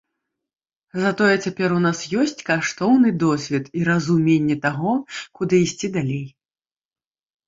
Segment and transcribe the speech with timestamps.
[1.01, 4.95] Затое цяпер у нас ёсць каштоўны досвед і разуменне таго,
[5.41, 6.25] куды ісці далей.